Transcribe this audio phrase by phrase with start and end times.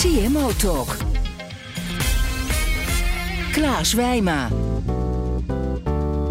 [0.00, 0.96] CMO Talk.
[3.52, 4.48] Klaas Wijma.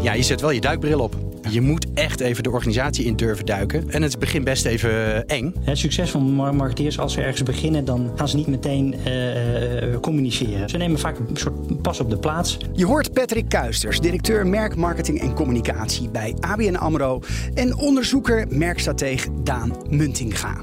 [0.02, 1.16] Ja, je zet wel je duikbril op.
[1.50, 3.90] Je moet echt even de organisatie in durven duiken.
[3.90, 5.54] En het begint best even eng.
[5.60, 10.70] Het succes van marketeers, als ze ergens beginnen, dan gaan ze niet meteen uh, communiceren.
[10.70, 12.58] Ze nemen vaak een soort pas op de plaats.
[12.74, 17.22] Je hoort Patrick Kuisters, directeur merk, marketing en communicatie bij ABN AMRO.
[17.54, 20.58] En onderzoeker merkstratege Daan Muntinga.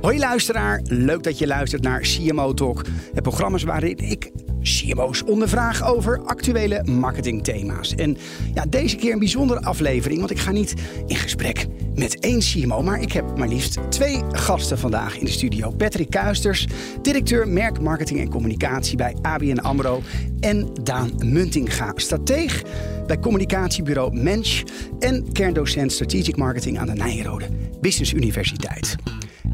[0.00, 2.84] Hoi luisteraar, leuk dat je luistert naar CMO Talk.
[3.14, 4.30] Het programma waarin ik
[4.62, 7.94] CMO's ondervraag over actuele marketingthema's.
[7.94, 8.16] En
[8.54, 10.74] ja, deze keer een bijzondere aflevering, want ik ga niet
[11.06, 15.30] in gesprek met één CMO, maar ik heb maar liefst twee gasten vandaag in de
[15.30, 15.70] studio.
[15.70, 16.66] Patrick Kuisters,
[17.02, 20.02] directeur merk, marketing en communicatie bij ABN AMRO.
[20.40, 22.62] En Daan Muntinga, strateeg
[23.06, 24.62] bij communicatiebureau Mensch
[24.98, 27.46] en kerndocent strategic marketing aan de Nijrode
[27.80, 28.96] Business Universiteit.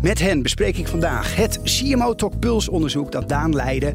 [0.02, 3.92] Met hen bespreek ik vandaag het CMO Talk Pulse onderzoek dat Daan leidde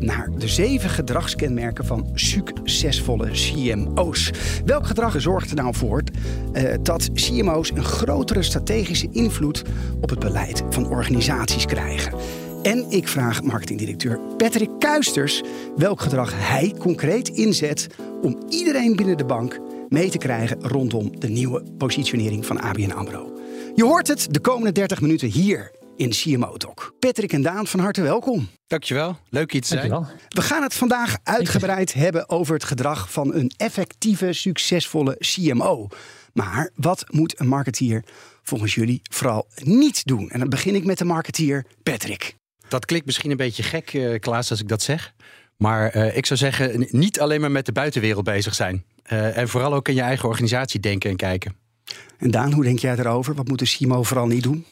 [0.00, 4.30] naar de zeven gedragskenmerken van succesvolle CMO's.
[4.64, 6.02] Welk gedrag zorgt er nou voor
[6.52, 9.62] uh, dat CMO's een grotere strategische invloed
[10.00, 12.18] op het beleid van organisaties krijgen?
[12.62, 15.42] En ik vraag marketingdirecteur Patrick Kuisters
[15.76, 17.86] welk gedrag hij concreet inzet
[18.22, 23.32] om iedereen binnen de bank mee te krijgen rondom de nieuwe positionering van ABN AMRO.
[23.76, 26.94] Je hoort het de komende 30 minuten hier in CMO Talk.
[26.98, 28.48] Patrick en Daan, van harte welkom.
[28.66, 29.88] Dankjewel, leuk hier te zijn.
[29.88, 30.18] Dankjewel.
[30.28, 35.88] We gaan het vandaag uitgebreid hebben over het gedrag van een effectieve, succesvolle CMO.
[36.32, 38.04] Maar wat moet een marketeer
[38.42, 40.30] volgens jullie vooral niet doen?
[40.30, 42.36] En dan begin ik met de marketeer Patrick.
[42.68, 45.14] Dat klinkt misschien een beetje gek, uh, Klaas, als ik dat zeg.
[45.56, 48.84] Maar uh, ik zou zeggen, niet alleen maar met de buitenwereld bezig zijn.
[49.12, 51.63] Uh, en vooral ook in je eigen organisatie denken en kijken.
[52.18, 53.34] En Daan, hoe denk jij erover?
[53.34, 54.64] Wat moet de CMO vooral niet doen?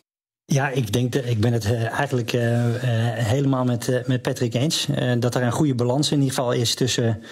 [0.45, 2.81] Ja, ik denk dat ik ben het uh, eigenlijk uh, uh,
[3.15, 4.89] helemaal met, met Patrick eens.
[5.19, 7.23] dat er een goede balans in ieder geval is tussen.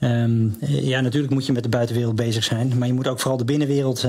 [0.00, 3.38] Um, ja, natuurlijk moet je met de buitenwereld bezig zijn, maar je moet ook vooral
[3.38, 4.06] de binnenwereld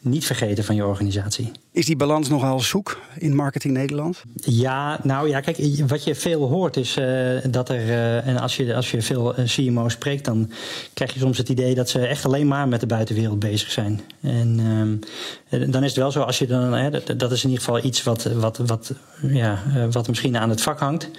[0.00, 1.52] niet vergeten van je organisatie.
[1.76, 4.22] Is die balans nogal zoek in marketing Nederland?
[4.34, 8.56] Ja, nou ja, kijk, wat je veel hoort is uh, dat er, uh, en als
[8.56, 10.50] je, als je veel CMO's spreekt, dan
[10.94, 14.00] krijg je soms het idee dat ze echt alleen maar met de buitenwereld bezig zijn.
[14.20, 14.98] En um,
[15.70, 18.22] dan is het wel zo, als je dan, dat, is in ieder geval iets wat,
[18.22, 21.10] wat, wat, ja, wat misschien aan het vak hangt.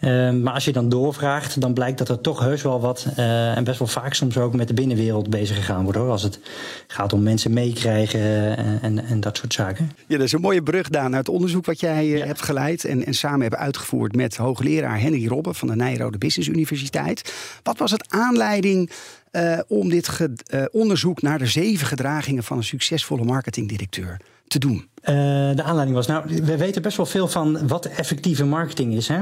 [0.00, 3.64] Uh, maar als je dan doorvraagt, dan blijkt dat er toch heus wel wat, en
[3.64, 6.10] best wel vaak soms ook met de binnenwereld bezig gegaan wordt hoor.
[6.10, 6.40] Als het
[6.86, 9.95] gaat om mensen meekrijgen en, en dat soort zaken.
[10.06, 12.26] Ja, dat is een mooie brug, Daan, naar het onderzoek wat jij ja.
[12.26, 16.48] hebt geleid en, en samen hebt uitgevoerd met hoogleraar Henry Robben van de Nijrode Business
[16.48, 17.34] Universiteit.
[17.62, 18.90] Wat was het aanleiding
[19.32, 24.76] uh, om dit uh, onderzoek naar de zeven gedragingen van een succesvolle marketingdirecteur te doen?
[24.76, 25.14] Uh,
[25.54, 29.20] de aanleiding was, nou, we weten best wel veel van wat effectieve marketing is, hè?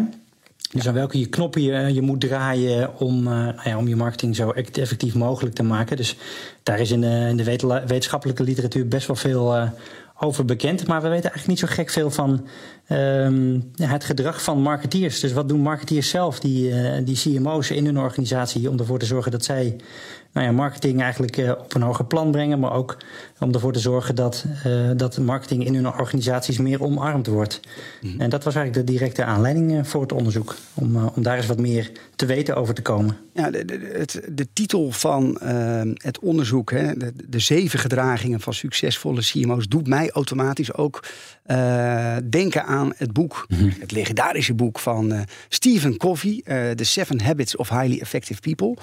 [0.73, 3.97] Dus aan welke je knoppen je, je moet draaien om, uh, nou ja, om je
[3.97, 5.97] marketing zo effectief mogelijk te maken.
[5.97, 6.17] Dus
[6.63, 7.45] daar is in de, in de
[7.87, 9.71] wetenschappelijke literatuur best wel veel uh,
[10.19, 10.87] over bekend.
[10.87, 12.47] Maar we weten eigenlijk niet zo gek veel van
[12.89, 15.21] um, het gedrag van marketeers.
[15.21, 19.07] Dus wat doen marketeers zelf, die, uh, die CMO's in hun organisatie, om ervoor te
[19.07, 19.77] zorgen dat zij
[20.35, 22.97] nou ja, marketing eigenlijk uh, op een hoger plan brengen, maar ook
[23.41, 27.61] om ervoor te zorgen dat, uh, dat marketing in hun organisaties meer omarmd wordt.
[28.01, 28.21] Mm-hmm.
[28.21, 31.47] En dat was eigenlijk de directe aanleiding uh, voor het onderzoek, om, om daar eens
[31.47, 33.17] wat meer te weten over te komen.
[33.33, 35.39] Ja, de, de, het, de titel van
[35.95, 41.05] het onderzoek, hè, de, de, zeven gedragingen van succesvolle CMO's, doet mij automatisch ook
[42.31, 43.73] denken aan het boek, mm-hmm.
[43.81, 46.43] het legendarische boek van Stephen Covey,
[46.75, 48.77] The Seven Habits of Highly Effective People.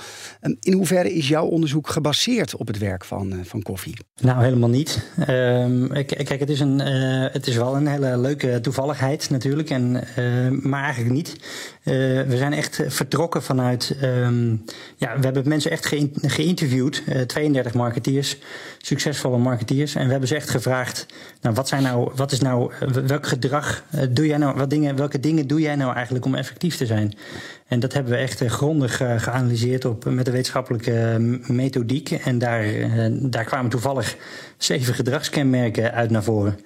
[0.59, 3.97] in hoeverre is jouw onderzoek gebaseerd op het werk van, uh, van Koffie?
[4.21, 5.11] Nou, helemaal niet.
[5.29, 10.03] Um, kijk, het is, een, uh, het is wel een hele leuke toevalligheid natuurlijk, en,
[10.17, 11.35] uh, maar eigenlijk niet.
[11.83, 13.95] We zijn echt vertrokken vanuit.
[14.03, 14.63] Um,
[14.95, 18.37] ja, we hebben mensen echt ge geïnterviewd, 32 marketeers,
[18.77, 19.95] succesvolle marketeers.
[19.95, 21.05] En we hebben ze echt gevraagd:
[21.41, 22.71] nou, wat, zijn nou, wat is nou,
[23.05, 26.75] welk gedrag doe jij nou, wat dingen, welke dingen doe jij nou eigenlijk om effectief
[26.75, 27.13] te zijn?
[27.67, 31.17] En dat hebben we echt grondig geanalyseerd op, met de wetenschappelijke
[31.47, 32.11] methodiek.
[32.11, 32.65] En daar,
[33.11, 34.17] daar kwamen toevallig
[34.57, 36.59] zeven gedragskenmerken uit naar voren.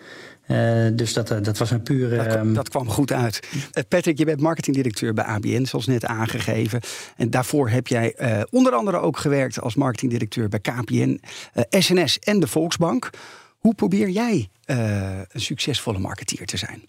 [0.48, 2.16] Uh, dus dat, dat was een pure.
[2.16, 3.48] Dat, kwam, dat kwam goed uit.
[3.54, 6.82] Uh, Patrick, je bent marketingdirecteur bij ABN, zoals net aangegeven.
[7.16, 11.22] En daarvoor heb jij uh, onder andere ook gewerkt als marketingdirecteur bij KPN,
[11.70, 13.10] SNS en de Volksbank.
[13.58, 16.84] Hoe probeer jij een succesvolle marketeer te zijn?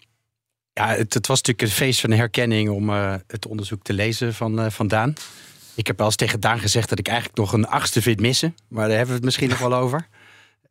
[0.73, 2.89] Ja, het, het, was natuurlijk een feest van herkenning om
[3.27, 5.13] het onderzoek te lezen van, van Daan.
[5.75, 8.55] Ik heb wel eens tegen Daan gezegd dat ik eigenlijk nog een achtste vind missen.
[8.67, 10.07] Maar daar hebben we het misschien nog wel over.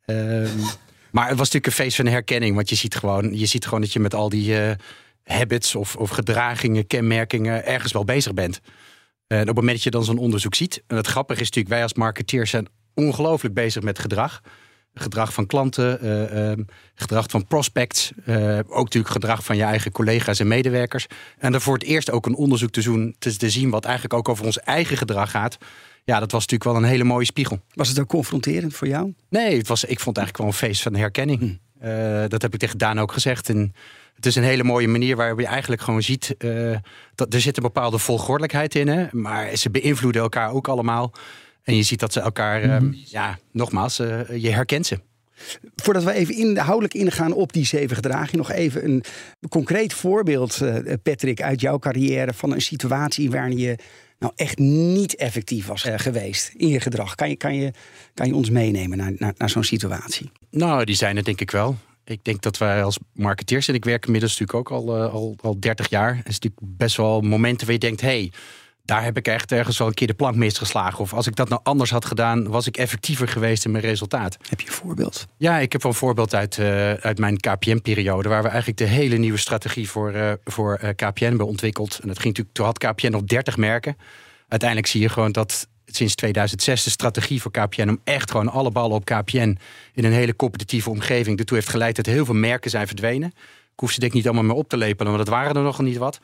[0.05, 0.47] Ehm,
[1.11, 2.55] maar het was natuurlijk een feest van herkenning.
[2.55, 4.71] Want je ziet gewoon, je ziet gewoon dat je met al die uh,
[5.23, 8.59] habits of, of gedragingen, kenmerkingen ergens wel bezig bent.
[9.27, 10.83] En op het moment dat je dan zo'n onderzoek ziet.
[10.87, 14.41] En het grappige is natuurlijk, wij als marketeers zijn ongelooflijk bezig met gedrag.
[14.93, 16.65] Gedrag van klanten, uh, uh,
[16.95, 18.11] gedrag van prospects.
[18.67, 21.07] Ook natuurlijk gedrag van je eigen collega's en medewerkers.
[21.37, 24.29] En dan voor het eerst ook een onderzoek te, doen, te zien wat eigenlijk ook
[24.29, 25.57] over ons eigen gedrag gaat
[26.07, 27.59] ja, dat was natuurlijk wel een hele mooie spiegel.
[27.73, 29.13] Was het ook confronterend voor jou?
[29.29, 31.39] Nee, het was, ik vond het eigenlijk wel een feest van herkenning.
[31.39, 31.87] Hm.
[31.87, 33.49] Uh, dat heb ik tegen Daan ook gezegd.
[33.49, 33.73] En
[34.15, 36.35] het is een hele mooie manier waarop je eigenlijk gewoon ziet...
[36.39, 36.75] Uh,
[37.15, 38.87] dat er zit een bepaalde volgordelijkheid in.
[38.87, 41.13] Hè, maar ze beïnvloeden elkaar ook allemaal.
[41.63, 44.99] En je ziet dat ze elkaar, uh, ja, nogmaals, je herkent ze.
[45.75, 49.03] Voordat we even inhoudelijk ingaan op die zeven gedragingen, nog even een
[49.49, 50.61] concreet voorbeeld,
[51.03, 53.77] Patrick, uit jouw carrière van een situatie waarin je
[54.19, 57.15] nou echt niet effectief was uh, geweest in je gedrag?
[57.15, 57.71] Kan je, kan je,
[58.13, 60.31] kan je ons meenemen naar, naar, naar zo'n situatie?
[60.51, 61.77] Nou, die zijn er denk ik wel.
[62.05, 65.35] Ik denk dat wij als marketeers, en ik werk inmiddels natuurlijk ook al, uh, al,
[65.41, 68.31] al 30 jaar, is natuurlijk best wel momenten waar je denkt: hé, hey,
[68.87, 70.99] daar heb ik echt ergens wel een keer de plank misgeslagen.
[70.99, 74.37] Of als ik dat nou anders had gedaan, was ik effectiever geweest in mijn resultaat.
[74.49, 75.27] Heb je een voorbeeld?
[75.37, 78.85] Ja, ik heb wel een voorbeeld uit, uh, uit mijn KPN-periode, waar we eigenlijk de
[78.85, 81.99] hele nieuwe strategie voor, uh, voor uh, KPN hebben ontwikkeld.
[82.01, 83.97] En dat ging natuurlijk, toen had KPN nog 30 merken.
[84.47, 88.71] Uiteindelijk zie je gewoon dat sinds 2006 de strategie voor KPN om echt gewoon alle
[88.71, 89.57] ballen op KPN
[89.93, 93.29] in een hele competitieve omgeving ertoe heeft geleid dat heel veel merken zijn verdwenen.
[93.73, 95.61] Ik hoef ze denk ik niet allemaal meer op te lepelen, want dat waren er
[95.61, 96.19] nog niet wat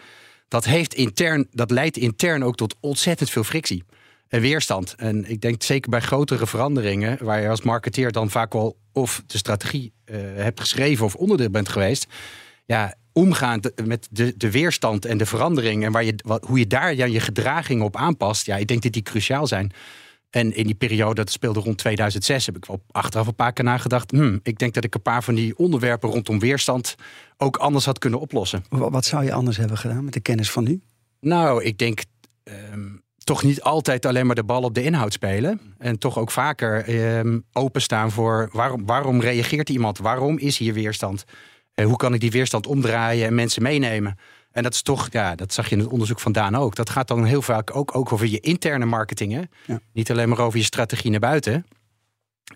[0.53, 3.83] dat, heeft intern, dat leidt intern ook tot ontzettend veel frictie
[4.27, 4.95] en weerstand.
[4.97, 9.23] En ik denk zeker bij grotere veranderingen, waar je als marketeer dan vaak wel of
[9.27, 12.07] de strategie uh, hebt geschreven of onderdeel bent geweest.
[12.65, 16.67] Ja, omgaan met de, de weerstand en de verandering en waar je, wat, hoe je
[16.67, 18.45] daar ja, je gedraging op aanpast.
[18.45, 19.71] Ja, ik denk dat die cruciaal zijn.
[20.33, 23.63] En in die periode, dat speelde rond 2006, heb ik wel achteraf een paar keer
[23.63, 24.12] nagedacht.
[24.12, 26.95] Hmm, ik denk dat ik een paar van die onderwerpen rondom weerstand
[27.38, 28.65] ook anders had kunnen oplossen.
[28.69, 30.81] Wat zou je anders hebben gedaan met de kennis van nu?
[31.19, 32.03] Nou, ik denk
[32.44, 35.59] um, toch niet altijd alleen maar de bal op de inhoud spelen.
[35.77, 39.97] En toch ook vaker um, openstaan voor waarom, waarom reageert iemand?
[39.97, 41.24] Waarom is hier weerstand?
[41.75, 44.18] Uh, hoe kan ik die weerstand omdraaien en mensen meenemen?
[44.53, 46.75] En dat is toch, ja, dat zag je in het onderzoek van Daan ook.
[46.75, 49.33] Dat gaat dan heel vaak ook, ook over je interne marketing.
[49.33, 49.41] Hè?
[49.65, 49.79] Ja.
[49.94, 51.65] Niet alleen maar over je strategie naar buiten.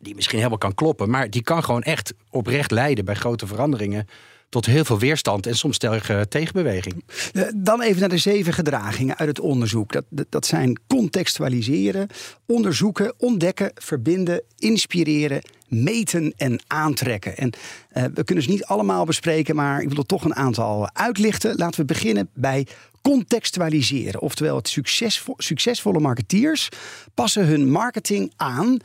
[0.01, 4.07] Die misschien helemaal kan kloppen, maar die kan gewoon echt oprecht leiden bij grote veranderingen
[4.49, 7.03] tot heel veel weerstand en soms tegen tegenbeweging.
[7.33, 9.91] Eh, dan even naar de zeven gedragingen uit het onderzoek.
[9.91, 12.07] Dat, dat zijn contextualiseren,
[12.45, 17.37] onderzoeken, ontdekken, verbinden, inspireren, meten en aantrekken.
[17.37, 17.53] En
[17.93, 21.55] uh, we kunnen ze niet allemaal bespreken, maar ik wil er toch een aantal uitlichten.
[21.55, 22.67] Laten we beginnen bij
[23.01, 24.21] contextualiseren.
[24.21, 26.69] Oftewel, het succesvo succesvolle marketeers
[27.13, 28.77] passen hun marketing aan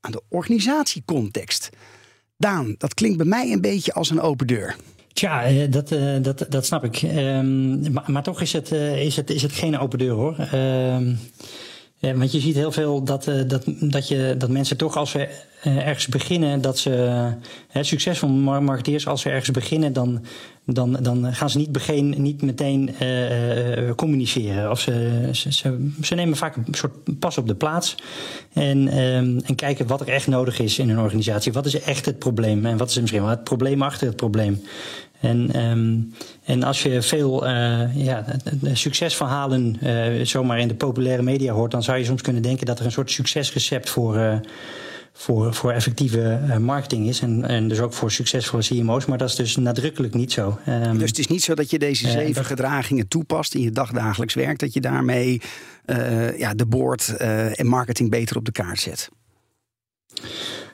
[0.00, 1.68] aan de organisatiecontext.
[2.36, 4.76] Daan, dat klinkt bij mij een beetje als een open deur.
[5.12, 7.02] Tja, eh, dat, eh, dat, dat snap ik.
[7.02, 10.36] Um, maar, toch is het, is, het, is het geen open deur hoor.
[12.00, 15.28] Ja, want je ziet heel veel dat, dat, dat, je, dat mensen toch als ze
[15.62, 16.90] ergens beginnen, dat ze
[17.76, 20.24] uh, succesvol marketeers, als ze ergens beginnen, dan,
[20.64, 22.94] dan, dan gaan ze niet, begin, niet meteen
[23.96, 24.70] communiceren.
[24.70, 25.52] Of ze, ze,
[26.02, 27.94] ze, nemen vaak een soort pas op de plaats
[28.52, 31.52] en, um, en kijken wat er echt nodig is in een organisatie.
[31.52, 34.62] Wat is echt het probleem en wat is misschien wel het probleem achter het probleem?
[35.20, 38.24] En, um, en als je veel uh, ja,
[38.72, 42.78] succesverhalen uh, zomaar in de populaire media hoort, dan zou je soms kunnen denken dat
[42.78, 44.40] er een soort succesrecept voor,
[45.12, 47.20] voor, voor effectieve marketing is.
[47.20, 49.06] En, en dus ook voor succesvolle CMO's.
[49.06, 50.58] Maar dat is dus nadrukkelijk niet zo.
[50.68, 52.46] Um, dus het is niet zo dat je deze zeven dat...
[52.46, 55.40] gedragingen toepast in je dagdagelijks werk, dat je daarmee
[56.36, 59.08] ja, de board en marketing beter op de kaart zet.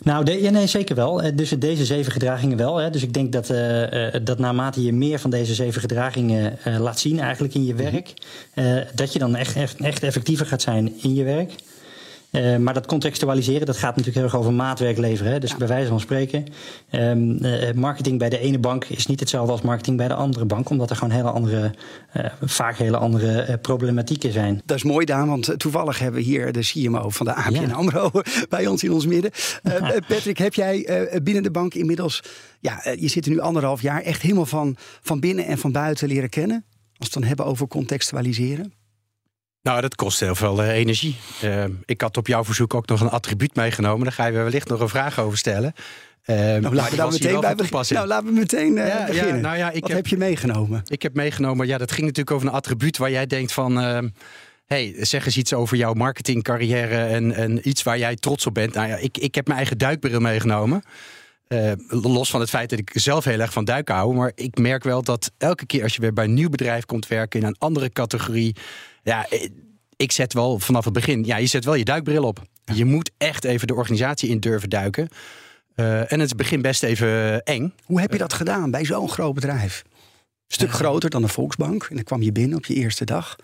[0.05, 1.23] Nou, de, ja, nee, zeker wel.
[1.23, 2.77] Eh, dus deze zeven gedragingen wel.
[2.77, 2.91] Hè.
[2.91, 7.01] Dus ik denk dat, uh, dat naarmate je meer van deze zeven gedragingen uh, laat
[7.01, 8.13] zien eigenlijk in je werk,
[8.55, 11.53] uh, dat je dan echt, echt, echt effectiever gaat zijn in je werk.
[12.35, 15.33] Uh, maar dat contextualiseren, dat gaat natuurlijk heel erg over maatwerk leveren.
[15.33, 15.39] Hè?
[15.39, 15.57] Dus ja.
[15.57, 16.47] bij wijze van spreken,
[16.91, 20.45] um, uh, marketing bij de ene bank is niet hetzelfde als marketing bij de andere
[20.45, 20.71] bank.
[20.71, 21.75] Omdat er gewoon hele andere,
[22.17, 24.63] uh, vaak hele andere problematieken zijn.
[24.65, 27.73] Dat is mooi, Daan, want toevallig hebben we hier de CMO van de ABN ja.
[27.73, 28.11] AMRO
[28.49, 29.31] bij ons in ons midden.
[30.09, 32.23] Patrick, heb jij binnen de bank inmiddels,
[32.61, 36.09] ja, je zit er nu anderhalf jaar, echt helemaal van, van binnen en van buiten
[36.09, 36.65] leren kennen?
[36.67, 38.73] Als we het dan hebben over contextualiseren?
[39.65, 41.17] Nou, dat kost heel veel uh, energie.
[41.45, 44.05] Uh, ik had op jouw verzoek ook nog een attribuut meegenomen.
[44.05, 45.73] Daar ga je wellicht nog een vraag over stellen.
[46.27, 47.95] Uh, nou, laten we daar meteen bij beginnen.
[47.95, 49.35] Nou, laten we meteen ja, beginnen.
[49.35, 50.83] Ja, nou ja, ik Wat heb, heb, je meegenomen?
[50.85, 53.77] Ik heb meegenomen, ja, dat ging natuurlijk over een attribuut waar jij denkt van...
[54.67, 58.75] hey, zeg eens iets over jouw marketingcarrière en, en iets waar jij trots op bent.
[58.75, 60.83] Nou ja, ik, ik heb mijn eigen duikbril meegenomen.
[61.89, 64.15] Los van het feit dat ik zelf heel erg van duiken hou.
[64.15, 67.07] Maar ik merk wel dat elke keer als je weer bij een nieuw bedrijf komt
[67.07, 68.57] werken in een andere categorie.
[69.05, 69.49] Ja, eh,
[69.97, 71.25] ik zet wel vanaf het begin.
[71.25, 72.43] Ja, je zet wel je duikbril op.
[72.65, 75.09] Je moet echt even de organisatie in durven duiken.
[75.77, 77.75] Uh, en het begint best even eng.
[77.85, 79.83] Hoe heb je dat gedaan bij zo'n groot bedrijf?
[79.87, 79.93] Een
[80.47, 81.87] stuk groter dan de Volksbank.
[81.91, 83.37] En dan kwam je binnen op je eerste dag.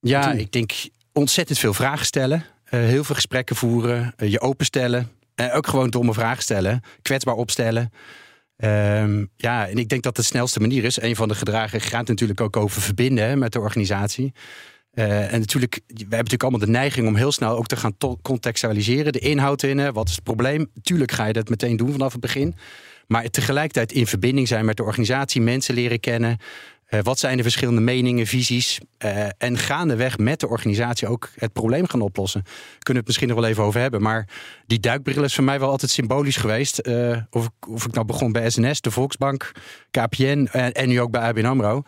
[0.00, 0.72] Ja, ik denk
[1.12, 2.44] ontzettend veel vragen stellen.
[2.64, 4.14] heel veel gesprekken voeren.
[4.16, 5.10] je openstellen.
[5.36, 7.92] Uh, ook gewoon domme vragen stellen, kwetsbaar opstellen.
[8.56, 11.00] Um, ja, en ik denk dat de snelste manier is.
[11.00, 14.32] Een van de gedragen gaat natuurlijk ook over verbinden hè, met de organisatie.
[14.94, 17.96] Uh, en natuurlijk, we hebben natuurlijk allemaal de neiging om heel snel ook te gaan
[18.22, 19.12] contextualiseren.
[19.12, 20.70] De inhoud in, wat is het probleem?
[20.82, 22.54] Tuurlijk ga je dat meteen doen vanaf het begin.
[23.06, 26.38] Maar tegelijkertijd in verbinding zijn met de organisatie, mensen leren kennen.
[26.88, 28.80] Uh, wat zijn de verschillende meningen, visies?
[29.04, 32.42] Uh, en gaandeweg met de organisatie ook het probleem gaan oplossen.
[32.42, 34.02] Kunnen we het misschien nog wel even over hebben.
[34.02, 34.28] Maar
[34.66, 36.86] die duikbril is voor mij wel altijd symbolisch geweest.
[37.30, 39.52] Of, of, ik nou begon bij SNS, de Volksbank,
[39.90, 41.82] KPN en nu ook bij ABN AMRO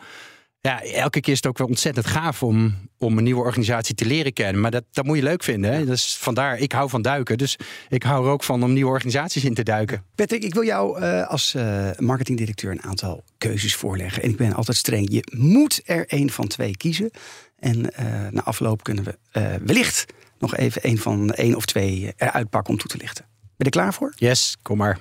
[0.65, 4.05] ja, elke keer is het ook wel ontzettend gaaf om, om een nieuwe organisatie te
[4.05, 4.61] leren kennen.
[4.61, 5.73] Maar dat, dat moet je leuk vinden.
[5.73, 5.85] Hè?
[5.85, 7.37] Dus vandaar, ik hou van duiken.
[7.37, 7.57] Dus
[7.89, 10.03] ik hou er ook van om nieuwe organisaties in te duiken.
[10.15, 14.23] Patrick, ik wil jou uh, als uh, marketingdirecteur een aantal keuzes voorleggen.
[14.23, 15.11] En ik ben altijd streng.
[15.11, 17.11] Je moet er één van twee kiezen.
[17.59, 17.89] En uh,
[18.31, 19.17] na afloop kunnen we
[19.65, 20.05] wellicht
[20.39, 23.25] nog even één van één of twee eruit pakken om toe te lichten.
[23.39, 24.13] Ben je er klaar voor?
[24.15, 24.99] Yes, kom maar.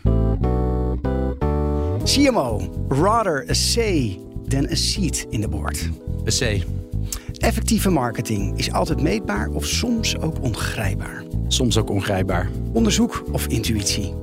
[2.05, 2.71] CMO,
[3.49, 4.21] a say
[4.55, 5.91] than a seat in the board.
[6.27, 6.65] A C.
[7.39, 11.23] Effectieve marketing is altijd meetbaar of soms ook ongrijpbaar.
[11.49, 12.51] Soms ook ongrijpbaar.
[12.73, 14.15] Onderzoek of intuïtie?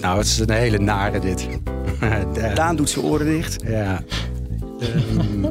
[0.00, 1.48] Nou, het is een hele nare dit.
[2.54, 3.62] Daan doet zijn oren dicht.
[3.66, 4.02] Ja.
[5.14, 5.40] um,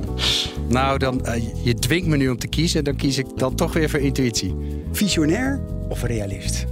[0.68, 2.84] nou, dan, uh, je dwingt me nu om te kiezen.
[2.84, 4.56] Dan kies ik dan toch weer voor intuïtie.
[4.91, 6.65] Visionair of realist?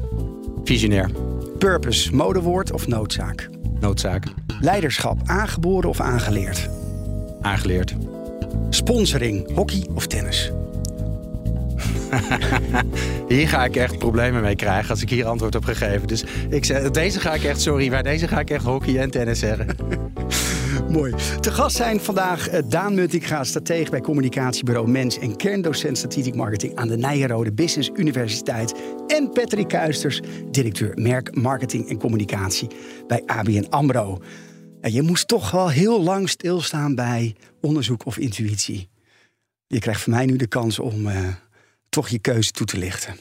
[0.64, 1.10] Visionair.
[1.58, 3.50] Purpose, modewoord of noodzaak?
[3.80, 4.24] Noodzaak.
[4.60, 6.70] Leiderschap, aangeboren of aangeleerd?
[8.70, 10.52] Sponsoring, hockey of tennis?
[13.28, 16.08] hier ga ik echt problemen mee krijgen als ik hier antwoord op gegeven.
[16.08, 19.12] Dus ik zeg, deze ga ik echt, sorry, maar deze ga ik echt hockey en
[19.12, 19.68] tennis zeggen.
[20.90, 21.14] Mooi.
[21.40, 26.76] Te gast zijn vandaag eh, Daan Muntinga, stratege bij communicatiebureau Mens en kerndocent strategic marketing
[26.76, 28.74] aan de Nijenrode Business Universiteit.
[29.08, 32.68] En Patrick Kuisters, directeur merk marketing en communicatie
[33.08, 34.20] bij ABN AMRO
[34.92, 38.90] je moest toch wel heel lang stilstaan bij onderzoek of intuïtie.
[39.68, 41.28] Je krijgt van mij nu de kans om uh,
[41.90, 43.16] toch je keuze toe te lichten.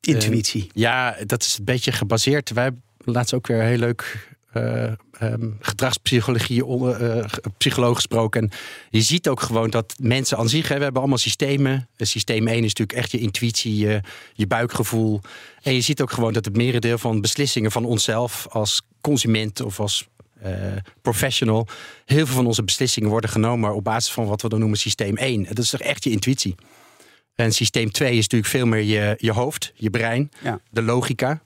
[0.00, 0.62] Intuïtie.
[0.62, 2.50] Uh, ja, dat is een beetje gebaseerd.
[2.50, 7.24] Wij hebben laatst ook weer heel leuk uh, um, gedragspsychologie, uh,
[7.58, 8.42] psycholoog gesproken.
[8.42, 8.50] En
[8.90, 11.88] je ziet ook gewoon dat mensen aan zich, hè, we hebben allemaal systemen.
[11.96, 14.00] Systeem 1 is natuurlijk echt je intuïtie, je,
[14.32, 15.20] je buikgevoel.
[15.62, 19.80] En je ziet ook gewoon dat het merendeel van beslissingen van onszelf als consument of
[19.80, 20.08] als
[21.02, 21.66] professional.
[22.04, 25.16] Heel veel van onze beslissingen worden genomen op basis van wat we dan noemen systeem
[25.16, 25.44] 1.
[25.44, 26.54] Dat is toch echt je intuïtie.
[27.34, 30.60] En systeem 2 is natuurlijk veel meer je, je hoofd, je brein, ja.
[30.70, 31.42] de logica.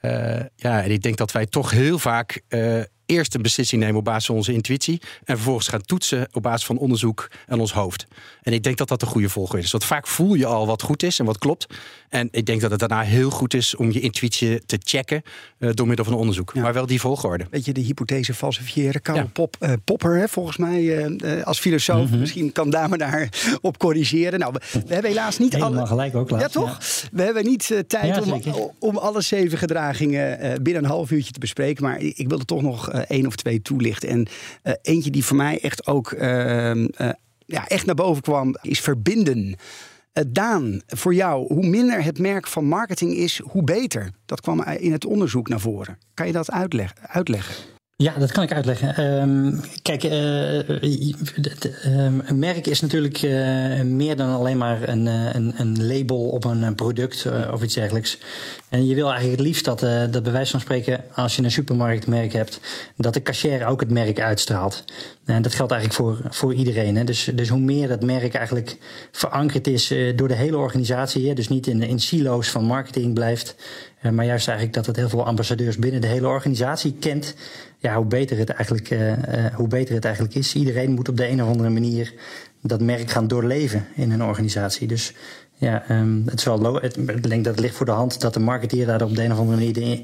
[0.00, 3.96] Uh, ja, en ik denk dat wij toch heel vaak uh, eerst een beslissing nemen
[3.96, 5.00] op basis van onze intuïtie.
[5.24, 8.06] En vervolgens gaan toetsen op basis van onderzoek en ons hoofd.
[8.42, 9.70] En ik denk dat dat de goede volgorde is.
[9.70, 11.66] Want vaak voel je al wat goed is en wat klopt.
[12.08, 15.22] En ik denk dat het daarna heel goed is om je intuïtie te checken
[15.58, 16.54] uh, door middel van onderzoek.
[16.54, 17.46] Maar wel die volgorde.
[17.50, 19.02] Weet je, de hypothese falsifiëren.
[19.02, 19.28] Karl ja.
[19.32, 22.04] Pop, uh, Popper, hè, volgens mij, uh, als filosoof.
[22.04, 22.18] Mm -hmm.
[22.18, 23.28] Misschien kan Dame daar
[23.60, 24.38] op corrigeren.
[24.38, 25.86] Nou, we, we hebben helaas niet Helemaal alle...
[25.86, 26.78] gelijk ook, Ja, toch?
[26.80, 27.08] Ja.
[27.12, 28.42] We hebben niet tijd om,
[28.78, 31.82] om alle zeven gedragingen binnen een half uurtje te bespreken.
[31.82, 34.08] Maar ik wilde toch nog één of twee toelichten.
[34.08, 34.26] En
[34.82, 36.86] eentje die voor mij echt ook ehm,
[37.46, 39.56] ja, echt naar boven kwam, is verbinden.
[40.28, 44.10] Daan, voor jou, hoe minder het merk van marketing is, hoe beter.
[44.26, 45.98] Dat kwam in het onderzoek naar voren.
[46.14, 47.75] Kan je dat uitleg uitleggen?
[47.98, 48.94] Ja, dat kan ik uitleggen.
[48.96, 50.68] Ehm, kijk, uh,
[52.28, 56.74] een merk is natuurlijk uh, meer dan alleen maar een, een, een label op een
[56.74, 58.18] product of iets dergelijks.
[58.68, 61.50] En je wil eigenlijk het liefst dat, dat bij wijze van spreken, als je een
[61.50, 62.60] supermarktmerk hebt,
[62.96, 64.84] dat de cashier ook het merk uitstraalt.
[65.24, 66.96] En dat geldt eigenlijk voor, voor iedereen.
[66.96, 67.04] Hè.
[67.04, 68.76] Dus, dus hoe meer dat merk eigenlijk
[69.12, 73.56] verankerd is door de hele organisatie, hè, dus niet in, in silo's van marketing blijft,
[74.12, 77.34] maar juist eigenlijk dat het heel veel ambassadeurs binnen de hele organisatie kent
[77.78, 79.12] ja, hoe, beter het eigenlijk, uh,
[79.54, 80.54] hoe beter het eigenlijk is.
[80.54, 82.14] Iedereen moet op de een of andere manier
[82.62, 84.86] dat merk gaan doorleven in een organisatie.
[84.86, 85.12] Dus
[85.54, 88.34] ja, um, het is wel het, ik denk dat het ligt voor de hand dat
[88.34, 90.02] de marketeer daar op de een of andere manier de,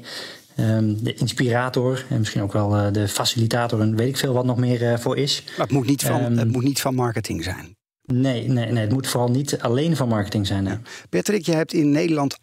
[0.63, 4.45] um, de inspirator en misschien ook wel uh, de facilitator en weet ik veel wat
[4.45, 5.43] nog meer uh, voor is.
[5.45, 7.75] Maar het moet niet van, um, het moet niet van marketing zijn.
[8.21, 10.65] Nee, nee, nee, het moet vooral niet alleen van marketing zijn.
[10.65, 10.81] Ja.
[11.09, 12.37] Patrick, je hebt in Nederland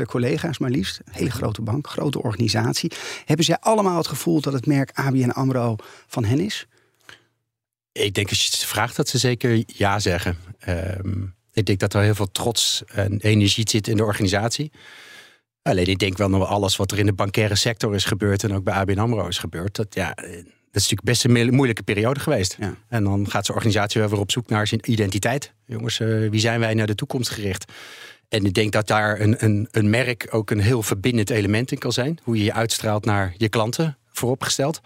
[0.00, 1.00] 18.000 collega's maar liefst.
[1.04, 2.92] Een hele grote bank, grote organisatie.
[3.24, 6.66] Hebben zij allemaal het gevoel dat het merk ABN AMRO van hen is?
[7.92, 10.36] Ik denk als je ze vraagt dat ze zeker ja zeggen.
[10.68, 14.72] Um, ik denk dat er heel veel trots en energie zit in de organisatie.
[15.62, 18.44] Alleen ik denk wel nog alles wat er in de bankaire sector is gebeurd...
[18.44, 19.76] en ook bij ABN AMRO is gebeurd...
[19.76, 20.16] dat ja,
[20.70, 22.56] dat is natuurlijk best een moeilijke periode geweest.
[22.58, 22.74] Ja.
[22.88, 25.52] En dan gaat zo'n organisatie weer op zoek naar zijn identiteit.
[25.64, 27.72] Jongens, uh, wie zijn wij naar de toekomst gericht?
[28.28, 31.78] En ik denk dat daar een, een, een merk ook een heel verbindend element in
[31.78, 32.18] kan zijn.
[32.22, 34.80] Hoe je je uitstraalt naar je klanten, vooropgesteld.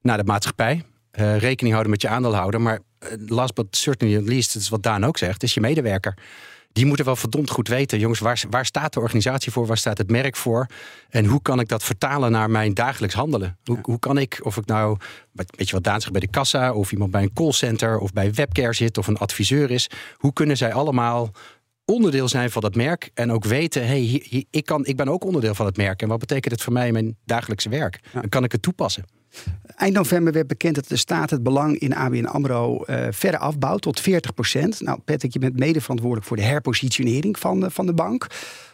[0.00, 0.84] Naar de maatschappij.
[1.18, 2.60] Uh, rekening houden met je aandeelhouder.
[2.60, 5.60] Maar uh, last but certainly not least, dat is wat Daan ook zegt, is je
[5.60, 6.14] medewerker
[6.78, 9.98] die moeten wel verdomd goed weten, jongens, waar, waar staat de organisatie voor, waar staat
[9.98, 10.66] het merk voor
[11.08, 13.58] en hoe kan ik dat vertalen naar mijn dagelijks handelen?
[13.64, 14.96] Hoe, hoe kan ik, of ik nou,
[15.32, 18.32] weet je wat Daan zegt bij de kassa, of iemand bij een callcenter of bij
[18.32, 21.30] webcare zit of een adviseur is, hoe kunnen zij allemaal
[21.84, 25.54] onderdeel zijn van dat merk en ook weten, hey, ik, kan, ik ben ook onderdeel
[25.54, 28.00] van het merk en wat betekent het voor mij in mijn dagelijkse werk?
[28.12, 29.04] En kan ik het toepassen?
[29.76, 33.82] Eind november werd bekend dat de staat het belang in ABN AMRO uh, verder afbouwt
[33.82, 34.80] tot 40 procent.
[34.80, 38.26] Nou, Patrick, je bent mede verantwoordelijk voor de herpositionering van de, van de bank.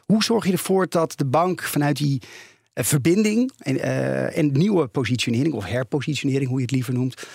[0.07, 4.87] Hoe zorg je ervoor dat de bank vanuit die uh, verbinding en, uh, en nieuwe
[4.87, 7.27] positionering, of herpositionering, hoe je het liever noemt,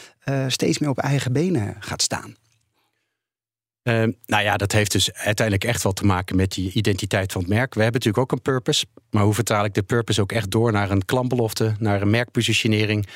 [0.47, 2.35] steeds meer op eigen benen gaat staan?
[3.89, 7.41] Uh, nou ja, dat heeft dus uiteindelijk echt wel te maken met die identiteit van
[7.41, 7.73] het merk.
[7.73, 8.85] We hebben natuurlijk ook een purpose.
[9.09, 13.07] Maar hoe vertaal ik de purpose ook echt door naar een klantbelofte, naar een merkpositionering?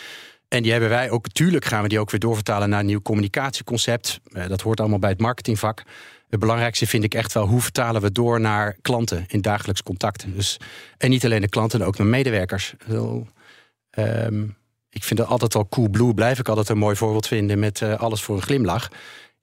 [0.47, 3.01] En die hebben wij ook, natuurlijk gaan we die ook weer doorvertalen naar een nieuw
[3.01, 4.19] communicatieconcept.
[4.31, 5.83] Uh, dat hoort allemaal bij het marketingvak.
[6.29, 10.25] Het belangrijkste vind ik echt wel hoe vertalen we door naar klanten in dagelijks contact.
[10.35, 10.57] Dus,
[10.97, 12.73] en niet alleen de klanten, ook naar medewerkers.
[14.89, 17.81] Ik vind het altijd al cool blue, blijf ik altijd een mooi voorbeeld vinden met
[17.81, 18.89] uh, alles voor een glimlach.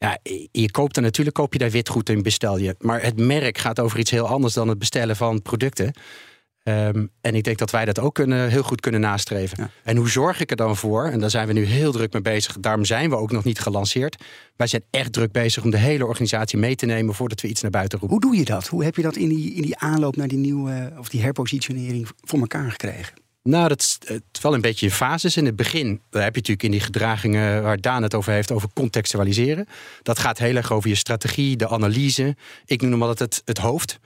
[0.03, 0.19] Ja,
[0.53, 2.75] je koopt er natuurlijk, koop je daar witgoed in, bestel je.
[2.79, 5.93] Maar het merk gaat over iets heel anders dan het bestellen van producten.
[6.65, 9.71] Um, en ik denk dat wij dat ook kunnen, heel goed kunnen nastreven.
[9.85, 11.05] En hoe zorg ik er dan voor?
[11.05, 12.61] En daar zijn we nu heel druk mee bezig.
[12.61, 14.25] Daarom zijn we ook nog niet gelanceerd.
[14.57, 17.63] Wij zijn echt druk bezig om de hele organisatie mee te nemen voordat we iets
[17.63, 18.17] naar buiten roepen.
[18.17, 18.67] Hoe doe je dat?
[18.67, 22.09] Hoe heb je dat in die, in die aanloop naar die nieuwe of die herpositionering
[22.21, 23.15] voor elkaar gekregen?
[23.43, 25.37] Nou, dat is het wel een beetje in fases.
[25.37, 28.51] In het begin daar heb je natuurlijk in die gedragingen waar Daan het over heeft,
[28.51, 29.67] over contextualiseren.
[30.03, 32.37] Dat gaat heel erg over je strategie, de analyse.
[32.65, 33.99] Ik noem hem altijd het, het hoofd.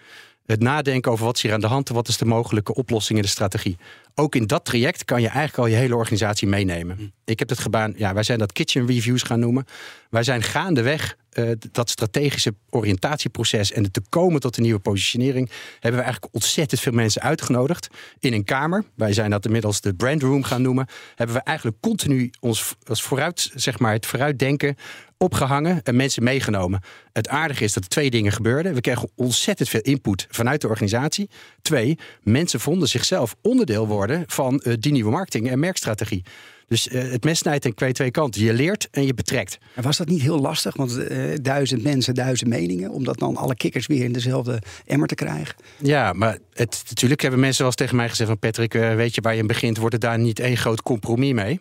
[0.47, 3.19] Het nadenken over wat is hier aan de hand en wat is de mogelijke oplossing
[3.19, 3.77] in de strategie.
[4.15, 6.97] Ook in dat traject kan je eigenlijk al je hele organisatie meenemen.
[6.97, 7.03] Hm.
[7.25, 9.67] Ik heb het gebaan, ja, wij zijn dat kitchen reviews gaan noemen.
[10.11, 15.51] Wij zijn gaandeweg uh, dat strategische oriëntatieproces en het te komen tot een nieuwe positionering,
[15.73, 18.85] hebben we eigenlijk ontzettend veel mensen uitgenodigd in een kamer.
[18.95, 20.87] Wij zijn dat inmiddels de brandroom gaan noemen.
[21.15, 24.77] Hebben we eigenlijk continu ons als vooruit, zeg maar, het vooruitdenken
[25.25, 26.81] opgehangen en mensen meegenomen.
[27.13, 28.75] Het aardige is dat er twee dingen gebeurden.
[28.75, 31.31] We kregen ontzettend veel input vanuit de organisatie.
[31.63, 36.25] Twee, mensen vonden zichzelf onderdeel worden van uh, die nieuwe marketing en merkstrategie.
[36.67, 38.43] Dus uh, het mes snijdt en twee kanten.
[38.43, 39.59] Je leert en je betrekt.
[39.75, 40.77] En was dat niet heel lastig?
[40.77, 42.91] Want uh, duizend mensen, duizend meningen.
[42.91, 45.55] Om dat dan alle kikkers weer in dezelfde emmer te krijgen.
[45.79, 49.21] Ja, maar het, natuurlijk hebben mensen wel eens tegen mij gezegd: van Patrick, weet je
[49.21, 49.77] waar je begint?
[49.77, 51.59] Wordt het daar niet één groot compromis mee?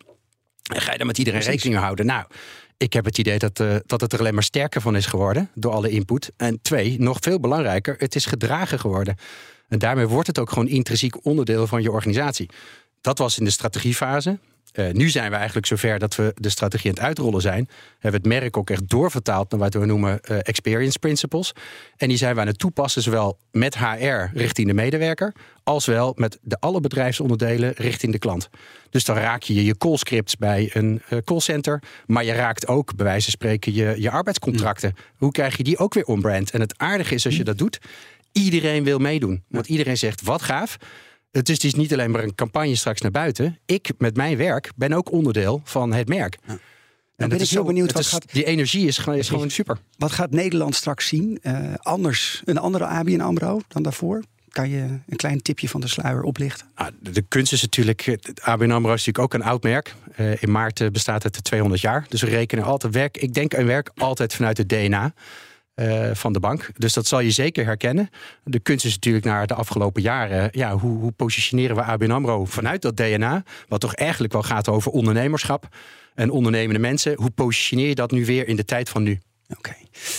[0.64, 1.62] En ga je dan met iedereen Precies.
[1.62, 2.06] rekening houden?
[2.06, 2.26] Nou,
[2.78, 5.50] ik heb het idee dat, uh, dat het er alleen maar sterker van is geworden
[5.56, 6.32] door alle input.
[6.38, 9.16] En twee, nog veel belangrijker, het is gedragen geworden.
[9.70, 12.50] En daarmee wordt het ook gewoon intrinsiek onderdeel van je organisatie.
[13.02, 14.40] Dat was in de strategiefase.
[14.74, 17.70] Uh, nu zijn we eigenlijk zover dat we de strategie aan het uitrollen zijn.
[18.00, 21.54] Hebben we het merk ook echt doorvertaald naar wat we noemen uh, experience principles.
[21.98, 25.34] En die zijn we aan het toepassen, zowel met HR richting de medewerker,
[25.64, 28.50] als wel met de alle bedrijfsonderdelen richting de klant.
[28.90, 33.06] Dus dan raak je je callscripts bij een uh, callcenter, maar je raakt ook, bij
[33.06, 34.90] wijze van spreken, je, je arbeidscontracten.
[34.96, 35.04] Mm.
[35.18, 36.52] Hoe krijg je die ook weer on-brand?
[36.52, 37.80] En het aardige is als je dat doet,
[38.32, 39.44] iedereen wil meedoen.
[39.48, 40.78] Want iedereen zegt, wat gaaf
[41.34, 43.58] Het is dus niet alleen maar een campagne straks naar buiten.
[43.66, 46.38] Ik met mijn werk ben ook onderdeel van het merk.
[46.46, 46.60] Dan En
[47.16, 49.50] ben het ik is heel benieuwd, wat is- gaat, Die energie is gewoon, is gewoon
[49.50, 49.78] super.
[49.98, 51.40] wat gaat Nederland straks zien?
[51.42, 54.24] Eh, anders, een andere ABN AMRO dan daarvoor?
[54.50, 56.68] Kan je een klein tipje van de sluier oplichten?
[56.76, 59.96] Ah, de, de kunst is natuurlijk, ABN AMRO is natuurlijk ook een oud merk.
[60.16, 62.06] Eh, in maart eh, bestaat het 200 jaar.
[62.10, 63.18] Dus we rekenen altijd werk.
[63.18, 65.14] Ik denk aan werk altijd vanuit het DNA
[65.74, 66.70] eh, van de bank.
[66.78, 68.10] Dus dat zal je zeker herkennen.
[68.44, 70.50] De kunst is natuurlijk naar de afgelopen jaren.
[70.52, 73.44] Ja, hoe, hoe positioneren we ABN AMRO vanuit dat DNA?
[73.68, 75.68] Wat toch eigenlijk wel gaat over ondernemerschap
[76.16, 77.16] en ondernemende mensen.
[77.16, 79.20] Hoe positioneer je dat nu weer in de tijd van nu?
[79.58, 79.76] Oké.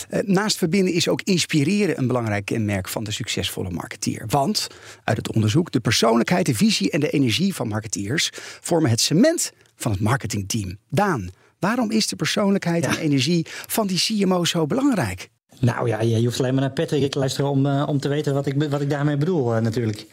[0.08, 4.24] Eh, naast verbinden is ook inspireren een belangrijk kenmerk van de succesvolle marketeer.
[4.28, 4.66] Want
[5.04, 9.52] uit het onderzoek, de persoonlijkheid, de visie en de energie van marketeers vormen het cement
[9.76, 10.78] van het marketingteam.
[10.90, 15.32] Daan, waarom is de persoonlijkheid en energie van die CMO zo belangrijk?
[15.60, 18.34] Nou ja, je hoeft alleen maar naar Patrick te luisteren om, eh, om te weten
[18.34, 20.06] wat ik, wat ik daarmee bedoel, eh, natuurlijk.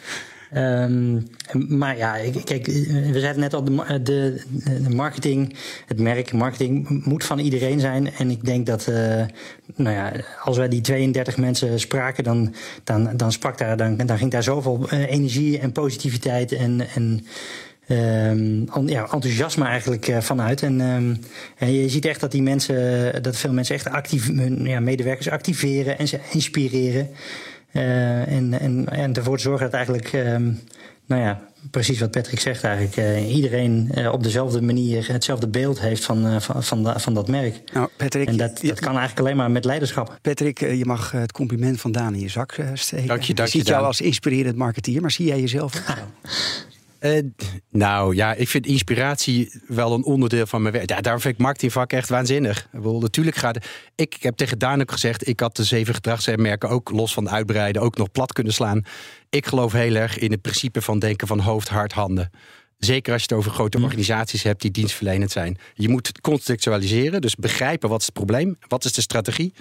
[0.52, 1.20] Ehm,
[1.68, 4.42] maar ja, kijk, eh, we zeiden net al, de, de,
[4.84, 8.14] de marketing, het merk, marketing moet van iedereen zijn.
[8.14, 8.92] En ik denk dat,
[9.76, 10.12] nou ja,
[10.44, 14.44] als wij die 32 mensen spraken, dan, dan, dan, sprak daar, dan, dan ging daar
[14.44, 16.82] zoveel energie en positiviteit en.
[16.96, 17.26] en
[17.92, 20.62] ehm, ja, enthousiasme eigenlijk eh, vanuit.
[20.62, 21.16] En, ehm,
[21.58, 25.30] en je ziet echt dat die mensen, dat veel mensen echt actief, hun ja, medewerkers
[25.30, 27.10] activeren en ze inspireren.
[27.72, 30.52] Eh, en, en, en ervoor zorgen dat eigenlijk, ehm,
[31.06, 35.80] nou ja, precies wat Patrick zegt eigenlijk, eh, iedereen eh, op dezelfde manier hetzelfde beeld
[35.80, 37.62] heeft van, eh, van, van, da- van dat merk.
[37.74, 40.18] Nou, Patrick, En dat, je- dat kan eigenlijk alleen maar met leiderschap.
[40.22, 43.08] Patrick, je mag het compliment van Daan in je zak steken.
[43.08, 45.98] Dank je, dank Ik je, zie jou als inspirerend marketeer, maar zie jij jezelf ook
[45.98, 46.04] zo?
[47.02, 47.20] Eh,
[47.70, 50.90] nou ja, ik vind inspiratie wel een onderdeel van mijn werk.
[50.90, 52.60] Ja, daarom vind ik marketingvak echt waanzinnig.
[52.60, 56.70] Ik bedoel, natuurlijk gaat ik, heb tegen Daan ook gezegd, ik had de zeven gedragsmerken
[56.70, 58.84] ook los van uitbreiden ook nog plat kunnen slaan.
[59.30, 62.32] Ik geloof heel erg in het principe van denken van hoofd, hart, handen.
[62.78, 65.58] Zeker als je het over grote organisaties hebt die dienstverlenend zijn.
[65.74, 69.54] Je moet het contextualiseren, dus begrijpen wat is het probleem, wat is de strategie.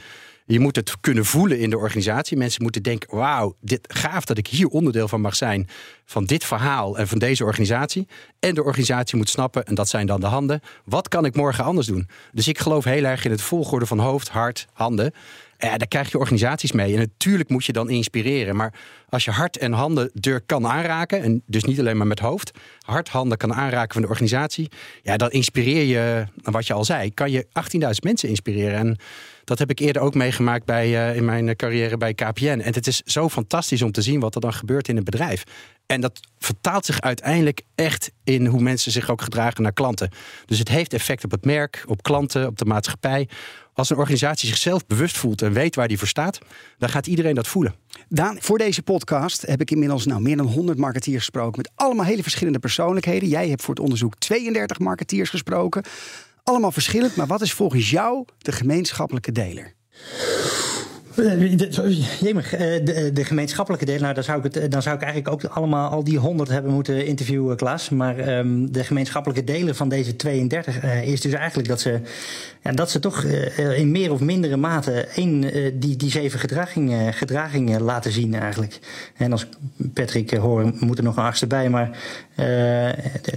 [0.51, 2.37] Je moet het kunnen voelen in de organisatie.
[2.37, 5.69] Mensen moeten denken: wauw, dit gaaf dat ik hier onderdeel van mag zijn.
[6.05, 8.09] Van dit verhaal en van deze organisatie.
[8.41, 10.61] En de organisatie moet snappen, en dat zijn dan de handen.
[10.85, 12.09] Wat kan ik morgen anders doen?
[12.33, 15.13] Dus ik geloof heel erg in het volgorde van hoofd, hart, handen.
[15.63, 16.93] Ja, daar krijg je organisaties mee.
[16.93, 18.57] En natuurlijk moet je dan inspireren.
[18.57, 18.75] Maar
[19.09, 22.51] als je hart en handen deur kan aanraken, en dus niet alleen maar met hoofd,
[22.79, 24.69] hart, handen kan aanraken van de organisatie,
[25.03, 27.47] ja, dan inspireer je, wat je al zei, kan je
[27.81, 28.79] 18.000 mensen inspireren.
[28.79, 28.99] En
[29.45, 32.47] dat heb ik eerder ook meegemaakt bij, eh, in mijn carrière bij KPN.
[32.47, 35.45] En het is zo fantastisch om te zien wat er dan gebeurt in een bedrijf.
[35.87, 40.11] En dat vertaalt zich uiteindelijk echt in hoe mensen zich ook gedragen naar klanten.
[40.47, 43.29] Dus het heeft effect op het merk, op klanten, op de maatschappij.
[43.81, 46.39] Als een organisatie zichzelf bewust voelt en weet waar die voor staat,
[46.79, 47.75] dan gaat iedereen dat voelen.
[48.09, 51.63] Daan, voor deze podcast heb ik inmiddels nou, meer dan 100 marketeers gesproken.
[51.63, 53.29] Met allemaal hele verschillende persoonlijkheden.
[53.29, 55.83] Jij hebt voor het onderzoek 32 marketeers gesproken.
[56.43, 59.75] Allemaal verschillend, maar wat is volgens jou de gemeenschappelijke deler?
[61.21, 65.03] Eh, Jemig, eh, de, de gemeenschappelijke delen, nou, dan, zou ik het, dan zou ik
[65.03, 67.89] eigenlijk ook allemaal al die 100 hebben moeten interviewen, Klaas.
[67.89, 72.01] Maar ehm, de gemeenschappelijke delen van deze 32 eh, is dus eigenlijk dat ze,
[72.63, 76.41] ja, dat ze toch eh, in meer of mindere mate één, eh, die, die zeven
[76.41, 78.79] gedragingen, gedragingen laten zien eigenlijk.
[79.17, 79.47] En als
[79.95, 81.71] Patrick eh, hoor, moet er nog een achtste bij.
[81.71, 81.99] Maar
[82.35, 82.89] eh,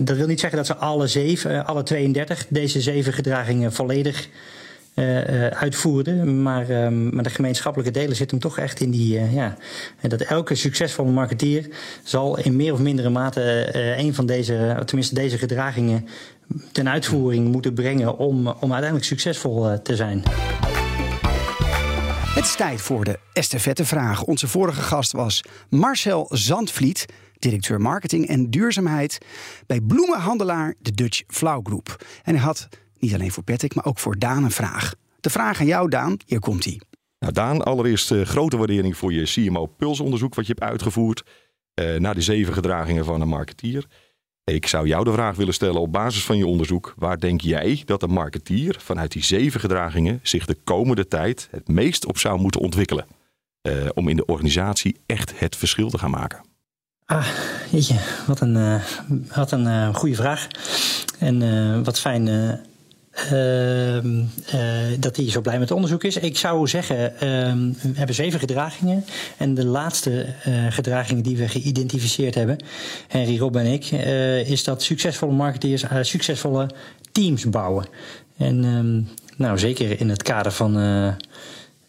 [0.02, 4.28] dat wil niet zeggen dat ze alle zeven, eh, alle 32, deze zeven gedragingen volledig
[4.94, 6.42] eh, eh, uitvoerden.
[6.42, 9.18] Maar, ehm, maar de gemeenschappelijke delen zitten toch echt in die.
[9.18, 9.56] eh, ja,
[10.02, 11.68] dat elke succesvolle marketeer
[12.04, 16.08] zal in meer of mindere mate een van deze, tenminste deze gedragingen,
[16.72, 20.24] ten uitvoering moeten brengen om, om uiteindelijk succesvol te zijn.
[22.34, 24.24] Het is tijd voor de estafettevraag.
[24.24, 27.06] Onze vorige gast was Marcel Zandvliet,
[27.40, 29.18] directeur marketing en duurzaamheid
[29.66, 32.06] bij bloemenhandelaar de Dutch Flow Group.
[32.24, 32.68] En hij had
[33.04, 34.94] niet alleen voor Patrick, maar ook voor Daan een vraag.
[35.20, 36.82] De vraag aan jou, Daan, hier komt hij.
[37.20, 41.24] Nou, Daan, allereerst eh, grote waardering voor je CMO-pulsonderzoek wat je hebt uitgevoerd.
[41.74, 43.86] eh, naar de zeven gedragingen van een marketeer.
[44.44, 46.94] Ik zou jou de vraag willen stellen op basis van je onderzoek.
[46.98, 51.68] Waar denk jij dat een marketeer vanuit die zeven gedragingen zich de komende tijd het
[51.68, 53.06] meest op zou moeten ontwikkelen?
[53.64, 56.42] eh, om in de organisatie echt het verschil te gaan maken.
[57.06, 57.28] Ah,
[57.72, 57.96] jeetje,
[58.28, 58.82] wat een, eh,
[59.36, 60.48] wat een goede vraag.
[61.20, 62.28] En eh, wat fijn
[63.14, 64.60] eh, ehm, eh,
[65.00, 66.18] dat hij zo blij met het onderzoek is.
[66.18, 69.06] Ik zou zeggen, ehm, we hebben zeven gedragingen.
[69.38, 72.58] En de laatste eh, gedragingen die we geïdentificeerd hebben,
[73.08, 76.70] Henry, Rob en ik, eh, is dat succesvolle marketeers succesvolle
[77.12, 77.86] teams bouwen.
[78.38, 79.02] En ehm,
[79.42, 80.74] nou, zeker in het kader van.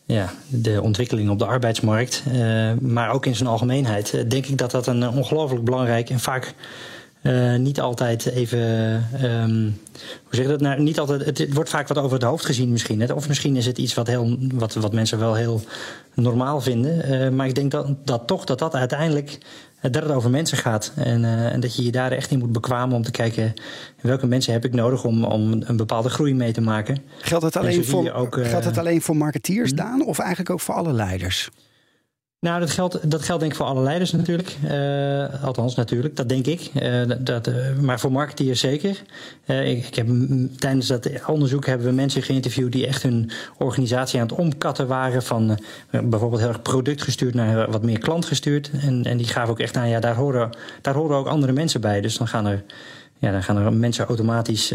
[0.07, 2.23] ja, de ontwikkeling op de arbeidsmarkt,
[2.81, 6.55] maar ook in zijn algemeenheid, denk ik dat dat een ongelooflijk belangrijk en vaak
[7.25, 8.59] uh, niet altijd even.
[9.23, 10.61] Um, hoe zeg je dat?
[10.61, 13.01] Nou, niet altijd, het, het, wordt vaak wat over het hoofd gezien, misschien.
[13.01, 13.13] Hè?
[13.13, 15.61] Of misschien is het iets wat, heel, wat, wat mensen wel heel
[16.15, 17.35] normaal vinden.
[17.35, 19.39] maar ik denk dat, dat toch dat dat uiteindelijk
[19.81, 20.93] dat het over mensen gaat.
[20.97, 23.55] En, en, dat je je daar echt in moet bekwamen om te kijken
[24.01, 26.99] welke mensen heb ik nodig om, om een bepaalde groei mee te maken.
[27.19, 29.79] Geldt het alleen, voor, ook, geldt het alleen voor marketeers, hmm?
[29.79, 31.51] Daan, of eigenlijk ook voor alle leiders?
[32.45, 34.57] Nou, dat geldt, dat geldt denk ik voor alle leiders natuurlijk.
[34.65, 36.71] Uh, althans, natuurlijk, dat denk ik.
[36.83, 39.03] Uh, dat, uh, maar voor marketeers zeker.
[39.47, 40.09] Ik, ik, heb,
[40.59, 45.23] tijdens dat onderzoek hebben we mensen geïnterviewd die echt hun organisatie aan het omkatten waren.
[45.23, 45.59] Van
[45.91, 48.71] bijvoorbeeld heel erg productgestuurd naar wat meer klantgestuurd.
[48.81, 51.81] En, en die gaven ook echt aan, ja, daar horen, daar horen ook andere mensen
[51.81, 52.01] bij.
[52.01, 52.63] Dus dan gaan er,
[53.19, 54.71] ja, dan gaan er mensen automatisch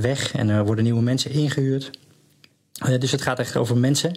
[0.00, 1.90] weg en er worden nieuwe mensen ingehuurd.
[2.88, 4.16] Uh, dus het gaat echt over mensen.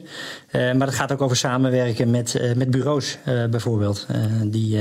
[0.52, 3.18] Uh, maar het gaat ook over samenwerken met, uh, met bureaus
[3.50, 4.08] bijvoorbeeld.
[4.46, 4.80] die,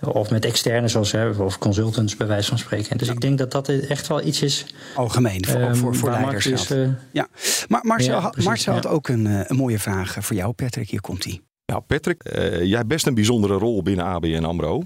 [0.00, 2.98] of met externe, zoals of consultants, bij wijze van spreken.
[2.98, 3.12] Dus ja.
[3.12, 4.66] ik denk dat dat echt wel iets is.
[4.94, 6.46] Algemeen, voor, um, voor, voor leiders.
[6.46, 6.68] Is,
[7.12, 7.28] ja.
[7.68, 10.90] Maar Marcel, ja, precies, Marcel had ook een, een mooie vraag voor jou, Patrick.
[10.90, 11.40] Hier komt hij.
[11.66, 12.22] Nou, Patrick,
[12.62, 14.82] jij hebt best een bijzondere rol binnen ABN AMRO.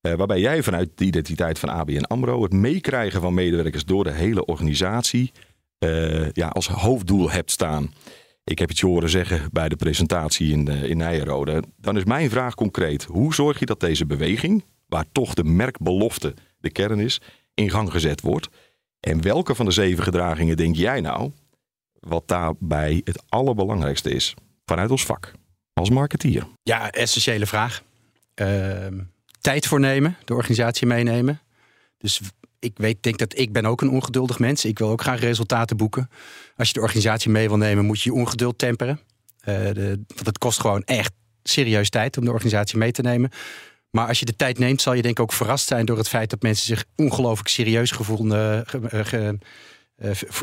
[0.00, 4.44] waarbij jij vanuit de identiteit van ABN AMRO het meekrijgen van medewerkers door de hele
[4.44, 5.32] organisatie
[5.78, 7.92] uh, ja, als hoofddoel hebt staan.
[8.44, 11.64] Ik heb het je horen zeggen bij de presentatie in, uh, in.
[11.76, 13.04] Dan is mijn vraag concreet.
[13.04, 17.20] Hoe zorg je dat deze beweging, waar toch de merkbelofte de kern is,
[17.54, 18.48] in gang gezet wordt?
[19.00, 21.32] En welke van de zeven gedragingen denk jij nou
[22.00, 25.32] wat daarbij het allerbelangrijkste is vanuit ons vak
[25.72, 26.46] als marketeer?
[26.62, 27.82] Ja, essentiële vraag.
[28.34, 28.86] Uh,
[29.40, 31.40] tijd voor nemen, de organisatie meenemen.
[31.98, 32.20] Dus
[32.58, 34.64] ik weet, denk dat ik ben ook een ongeduldig mens.
[34.64, 36.10] Ik wil ook graag resultaten boeken.
[36.56, 39.00] Als je de organisatie mee wil nemen, moet je je ongeduld temperen.
[39.40, 43.30] Uh, de, want het kost gewoon echt serieus tijd om de organisatie mee te nemen.
[43.90, 46.08] Maar als je de tijd neemt, zal je denk ik ook verrast zijn door het
[46.08, 48.60] feit dat mensen zich ongelooflijk serieus gevoel, uh,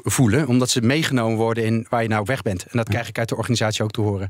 [0.04, 0.47] voelen.
[0.47, 2.63] Omdat ze meegenomen worden in waar je nou weg bent.
[2.63, 4.30] En dat krijg ik uit de organisatie ook te horen.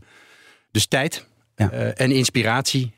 [0.72, 1.74] Dus tijd, ja.
[1.74, 2.92] Uh, en inspiratie.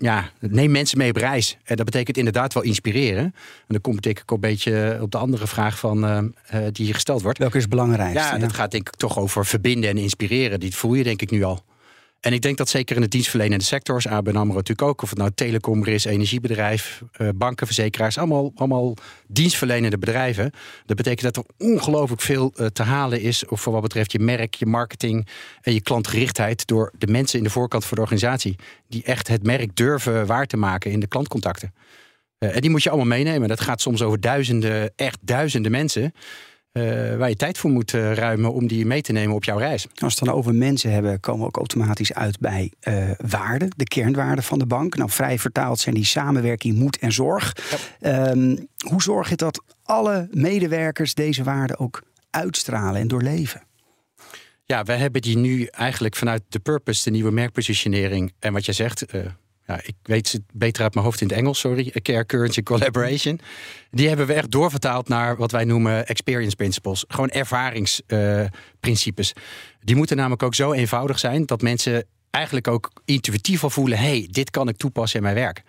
[0.00, 1.56] Ja, neem mensen mee op reis.
[1.64, 3.24] En dat betekent inderdaad wel inspireren.
[3.24, 3.32] En
[3.66, 6.18] dan kom ik ook een beetje op de andere vraag van, uh,
[6.54, 7.38] uh, die hier gesteld wordt.
[7.38, 8.14] Welke is belangrijk?
[8.14, 10.60] Ja, ja, dat gaat denk ik toch over verbinden en inspireren.
[10.60, 11.64] Die voel je denk ik nu al.
[12.22, 15.18] En ik denk dat zeker in de dienstverlenende sectors, ABN AMRO natuurlijk ook, of het
[15.18, 20.50] nou telecom is, energiebedrijf, uh, banken, verzekeraars, allemaal, allemaal dienstverlenende bedrijven.
[20.86, 24.54] Dat betekent dat er ongelooflijk veel uh, te halen is voor wat betreft je merk,
[24.54, 25.26] je marketing
[25.60, 28.56] en je klantgerichtheid door de mensen in de voorkant van de organisatie.
[28.88, 31.74] Die echt het merk durven waar te maken in de klantcontacten.
[32.38, 33.48] Uh, en die moet je allemaal meenemen.
[33.48, 36.12] Dat gaat soms over duizenden, echt duizenden mensen.
[36.72, 39.58] Uh, waar je tijd voor moet uh, ruimen om die mee te nemen op jouw
[39.58, 39.86] reis.
[39.88, 43.70] Als we het dan over mensen hebben, komen we ook automatisch uit bij uh, waarden,
[43.76, 44.96] de kernwaarden van de bank.
[44.96, 47.56] Nou, vrij vertaald zijn die samenwerking, moed en zorg.
[48.00, 48.30] Ja.
[48.30, 53.62] Um, hoe zorg je dat alle medewerkers deze waarden ook uitstralen en doorleven?
[54.64, 58.32] Ja, we hebben die nu eigenlijk vanuit de purpose, de nieuwe merkpositionering.
[58.38, 59.04] En wat jij zegt,
[59.82, 61.92] ik weet het beter uit mijn hoofd in het Engels, sorry.
[62.02, 63.40] Care, Currency, Collaboration.
[63.90, 67.04] Die hebben we echt doorvertaald naar wat wij noemen experience principles.
[67.08, 69.32] Gewoon ervaringsprincipes.
[69.80, 74.28] Die moeten namelijk ook zo eenvoudig zijn dat mensen eigenlijk ook intuïtief al voelen: hey,
[74.30, 75.62] dit kan ik toepassen in mijn werk.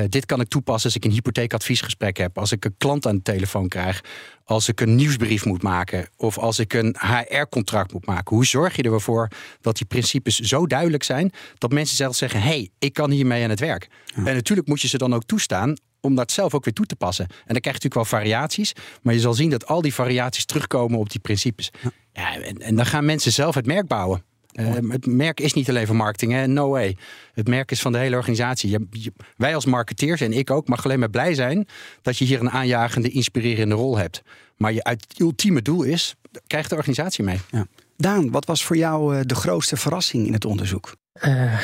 [0.00, 3.16] Uh, dit kan ik toepassen als ik een hypotheekadviesgesprek heb, als ik een klant aan
[3.16, 4.04] de telefoon krijg,
[4.44, 8.36] als ik een nieuwsbrief moet maken of als ik een HR-contract moet maken.
[8.36, 9.28] Hoe zorg je ervoor
[9.60, 13.42] dat die principes zo duidelijk zijn dat mensen zelf zeggen: hé, hey, ik kan hiermee
[13.42, 13.88] aan het werk.
[14.04, 14.26] Ja.
[14.26, 16.96] En natuurlijk moet je ze dan ook toestaan om dat zelf ook weer toe te
[16.96, 17.24] passen.
[17.24, 20.44] En dan krijg je natuurlijk wel variaties, maar je zal zien dat al die variaties
[20.44, 21.70] terugkomen op die principes.
[21.82, 21.90] Ja.
[22.12, 24.22] ja en, en dan gaan mensen zelf het merk bouwen.
[24.52, 26.46] Uh, het merk is niet alleen van marketing, hè?
[26.46, 26.96] no way.
[27.32, 28.70] Het merk is van de hele organisatie.
[28.70, 31.66] Je, je, wij als marketeers en ik ook mag alleen maar blij zijn
[32.02, 34.22] dat je hier een aanjagende, inspirerende rol hebt.
[34.56, 36.14] Maar je uit ultieme doel is,
[36.46, 37.40] krijgt de organisatie mee.
[37.50, 37.66] Ja.
[37.96, 40.96] Daan, wat was voor jou uh, de grootste verrassing in het onderzoek?
[41.22, 41.60] Uh,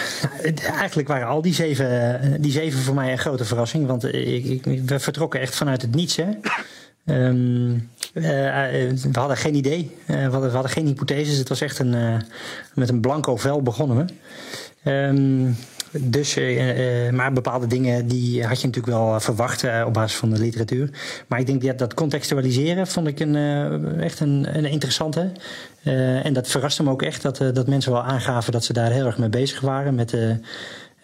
[0.81, 3.87] eigenlijk waren al die zeven, die zeven voor mij een grote verrassing.
[3.87, 6.17] Want ik, ik, we vertrokken echt vanuit het niets.
[6.17, 6.27] Hè?
[7.07, 9.91] Um, we hadden geen idee.
[10.01, 11.39] Uh, we, hadden, we, hadden, geen hypotheses.
[11.39, 12.23] Het was echt een,
[12.75, 14.09] met een blanco vel begonnen.
[14.85, 15.57] Um,
[16.01, 16.39] dus,
[17.11, 20.91] maar bepaalde dingen die had je natuurlijk wel verwacht op basis van de literatuur.
[21.27, 23.37] Maar ik denk dat dat contextualiseren vond ik een,
[24.01, 25.33] echt een, een interessante.
[26.23, 29.07] en dat verraste me ook echt dat, dat mensen wel aangaven dat ze daar heel
[29.07, 29.95] erg mee bezig waren.
[29.95, 30.17] Met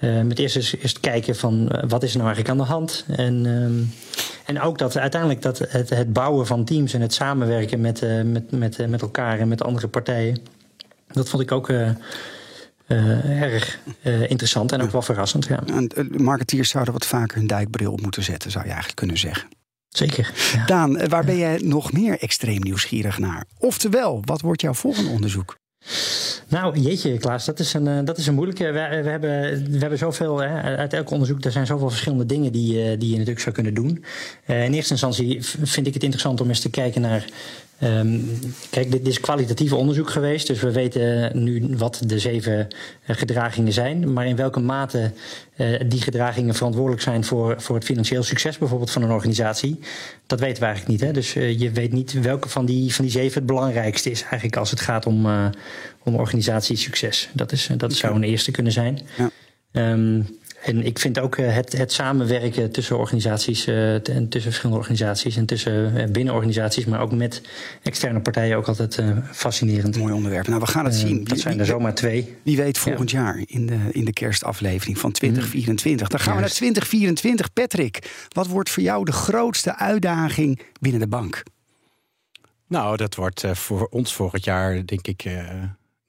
[0.00, 2.72] uh, met eerst eens, eerst kijken van uh, wat is er nou eigenlijk aan de
[2.72, 3.04] hand.
[3.16, 3.92] En, um,
[4.46, 8.22] en ook dat uiteindelijk dat het, het bouwen van teams en het samenwerken met, uh,
[8.22, 10.38] met, met, met elkaar en met andere partijen.
[11.06, 15.46] Dat vond ik ook uh, erg uh, interessant en ook wel verrassend.
[15.46, 15.62] Ja.
[15.66, 19.48] En, marketeers zouden wat vaker hun duikbril op moeten zetten, zou je eigenlijk kunnen zeggen.
[19.88, 20.32] Zeker.
[20.54, 20.64] Ja.
[20.64, 23.44] Daan, waar ben jij nog meer extreem nieuwsgierig naar?
[23.58, 25.58] Oftewel, wat wordt jouw volgende onderzoek?
[26.50, 28.64] Nou, jeetje, Klaas, dat is een, dat is een moeilijke.
[28.64, 29.30] We, we, hebben,
[29.70, 33.14] we hebben zoveel, hè, uit elk onderzoek, er zijn zoveel verschillende dingen die, die je
[33.14, 34.04] natuurlijk zou kunnen doen.
[34.46, 37.24] In eerste instantie vind ik het interessant om eens te kijken naar
[37.82, 38.38] Um,
[38.70, 42.68] kijk, dit is kwalitatief onderzoek geweest, dus we weten nu wat de zeven
[43.06, 44.12] gedragingen zijn.
[44.12, 45.12] Maar in welke mate
[45.86, 49.78] die gedragingen verantwoordelijk zijn voor, voor het financieel succes bijvoorbeeld van een organisatie,
[50.26, 51.08] dat weten we eigenlijk niet.
[51.08, 51.12] Hè?
[51.12, 54.70] Dus je weet niet welke van die, van die zeven het belangrijkste is eigenlijk als
[54.70, 55.26] het gaat om,
[56.04, 57.28] om organisatiesucces.
[57.32, 59.00] Dat, is, dat zou een eerste kunnen zijn.
[59.16, 59.30] Ja.
[59.92, 60.26] Um,
[60.62, 65.36] en ik vind ook eh, het, het samenwerken tussen organisaties uh, en tussen verschillende organisaties
[65.36, 67.42] en tussen uh, binnen organisaties, maar ook met
[67.82, 69.96] externe partijen ook altijd uh, fascinerend.
[69.96, 70.46] Mooi onderwerp.
[70.46, 71.24] Nou, we gaan het zien.
[71.24, 72.36] Dat zijn er zomaar twee.
[72.42, 73.20] Wie weet volgend ja.
[73.20, 76.08] jaar in de, in de kerstaflevering van 2024.
[76.08, 77.52] Dan gaan we naar 2024.
[77.52, 81.42] Patrick, wat wordt voor jou de grootste uitdaging binnen de bank?
[82.66, 85.24] Nou, dat wordt voor ons volgend jaar, denk ik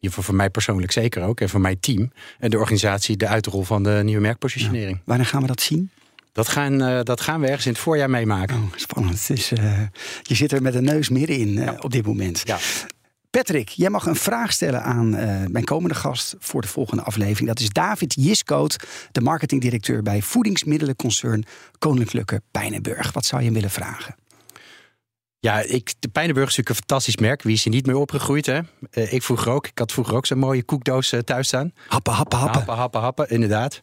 [0.02, 1.42] ieder voor mij persoonlijk zeker ook.
[1.42, 2.12] En voor mijn team.
[2.40, 4.98] En de organisatie, de uitrol van de nieuwe merkpositionering.
[4.98, 5.04] Ja.
[5.06, 5.90] Wanneer gaan we dat zien?
[6.32, 8.56] Dat gaan, uh, dat gaan we ergens in het voorjaar meemaken.
[8.56, 9.30] Oh, spannend.
[9.30, 9.82] Uh,
[10.22, 11.78] je zit er met een neus middenin uh, ja.
[11.80, 12.42] op dit moment.
[12.46, 12.58] Ja.
[13.30, 15.10] Patrick, jij mag een vraag stellen aan
[15.52, 17.48] mijn komende gast voor de volgende aflevering.
[17.48, 18.76] Dat is David Jiskoot,
[19.12, 21.44] de marketingdirecteur bij voedingsmiddelenconcern
[21.80, 23.12] Koninklijke Pijnenburg.
[23.12, 24.16] Wat zou je hem willen vragen?
[25.42, 27.42] Ja, ik, de Pijnenburg is natuurlijk een fantastisch merk.
[27.42, 28.60] Wie is er niet meer opgegroeid, hè?
[28.94, 29.68] Uh, ik vroeger ook.
[29.68, 31.74] Ik had vroeger ook zo'n mooie koekdoos uh, thuis staan.
[31.88, 32.58] Happen, happen, happen.
[32.58, 33.82] Happen, happen, happen, inderdaad.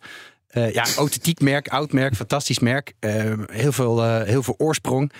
[0.52, 2.92] Uh, ja, authentiek merk, oud merk, fantastisch merk.
[3.00, 5.12] heel, veel, heel veel oorsprong.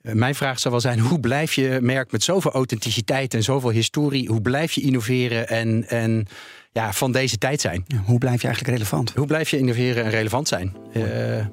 [0.00, 4.28] mijn vraag zou wel zijn, hoe blijf je merk met zoveel authenticiteit en zoveel historie...
[4.28, 6.26] hoe blijf je innoveren en, en
[6.72, 7.84] ja, van deze tijd zijn?
[7.86, 9.12] Ja, hoe blijf je eigenlijk relevant?
[9.14, 10.76] Hoe blijf je innoveren en relevant zijn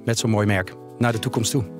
[0.05, 1.77] met zo'n mooi merk naar de toekomst toe?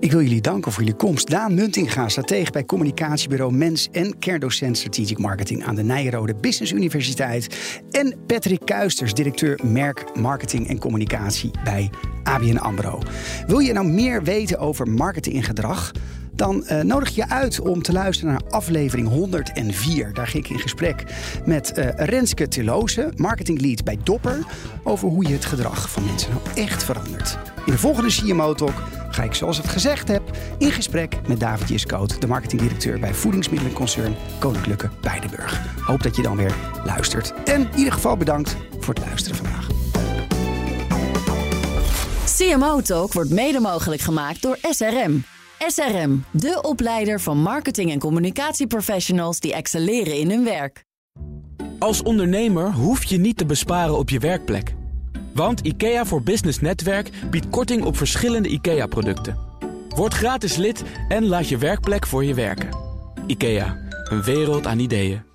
[0.00, 1.30] Ik wil jullie danken voor jullie komst.
[1.30, 7.80] Daan Muntinga, stratege bij communicatiebureau Mens en kerndocent Strategic Marketing aan de Nijrode Business Universiteit.
[7.90, 11.90] En Patrick Kuisters, directeur merk, marketing en communicatie bij
[12.22, 12.98] ABN AMRO.
[13.46, 15.92] Wil je nou meer weten over marketing en gedrag?
[16.36, 20.12] Dan uh, nodig je uit om te luisteren naar aflevering 104.
[20.12, 21.04] Daar ging ik in gesprek
[21.44, 24.46] met uh, Renske Tilloze, marketinglead bij Dopper,
[24.82, 27.38] over hoe je het gedrag van mensen nou echt verandert.
[27.66, 30.22] In de volgende CMO Talk ga ik, zoals ik gezegd heb,
[30.58, 35.60] in gesprek met David Jiskoot, de marketingdirecteur bij voedingsmiddelenconcern Koninklijke Bijdenburg.
[35.80, 37.34] Hoop dat je dan weer luistert.
[37.44, 39.66] En in ieder geval bedankt voor het luisteren vandaag.
[42.36, 45.24] CMO Talk wordt mede mogelijk gemaakt door SRM.
[45.58, 50.84] SRM, de opleider van marketing- en communicatieprofessionals die excelleren in hun werk.
[51.78, 54.74] Als ondernemer hoef je niet te besparen op je werkplek.
[55.34, 59.38] Want IKEA voor Business Netwerk biedt korting op verschillende IKEA-producten.
[59.88, 62.68] Word gratis lid en laat je werkplek voor je werken.
[63.26, 65.25] IKEA, een wereld aan ideeën.